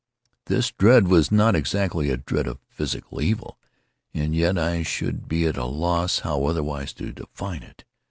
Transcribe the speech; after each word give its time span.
This 0.47 0.71
dread 0.71 1.09
was 1.09 1.31
not 1.31 1.55
exactly 1.55 2.09
a 2.09 2.17
dread 2.17 2.47
of 2.47 2.57
physical 2.67 3.21
evil—and 3.21 4.33
yet 4.33 4.57
I 4.57 4.81
should 4.81 5.27
be 5.27 5.45
at 5.45 5.57
a 5.57 5.65
loss 5.65 6.21
how 6.21 6.45
otherwise 6.45 6.91
to 6.93 7.11
define 7.13 7.61
it. 7.61 7.83